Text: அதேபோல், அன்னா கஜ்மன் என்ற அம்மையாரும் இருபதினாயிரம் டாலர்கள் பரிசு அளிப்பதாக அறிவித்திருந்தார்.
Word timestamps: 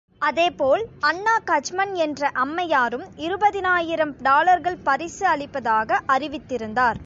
அதேபோல், 0.21 0.83
அன்னா 0.99 1.39
கஜ்மன் 1.45 1.93
என்ற 1.95 2.29
அம்மையாரும் 2.33 3.05
இருபதினாயிரம் 3.17 4.13
டாலர்கள் 4.19 4.77
பரிசு 4.83 5.27
அளிப்பதாக 5.27 6.01
அறிவித்திருந்தார். 6.07 6.99